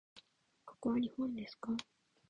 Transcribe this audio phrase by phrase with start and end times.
[0.65, 1.73] ここは日本ですか？